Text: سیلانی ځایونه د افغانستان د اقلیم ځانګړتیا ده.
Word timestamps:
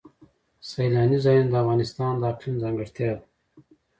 سیلانی 0.69 1.17
ځایونه 1.25 1.49
د 1.49 1.53
افغانستان 1.63 2.13
د 2.17 2.23
اقلیم 2.31 2.55
ځانګړتیا 2.63 3.09
ده. 3.17 3.23